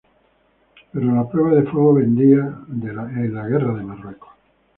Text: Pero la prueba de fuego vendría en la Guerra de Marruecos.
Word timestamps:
Pero 0.91 1.13
la 1.13 1.29
prueba 1.29 1.53
de 1.53 1.61
fuego 1.69 1.93
vendría 1.93 2.39
en 2.69 3.33
la 3.35 3.47
Guerra 3.47 3.71
de 3.75 3.83
Marruecos. 3.83 4.31